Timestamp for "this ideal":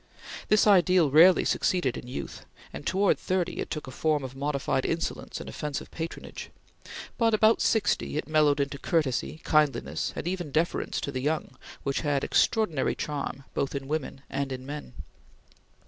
0.49-1.11